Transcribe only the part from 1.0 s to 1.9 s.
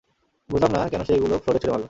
সে এগুলো ফ্লোরে ছুড়ে মারল!